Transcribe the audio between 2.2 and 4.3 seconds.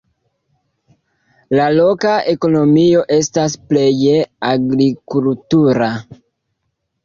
ekonomio estas pleje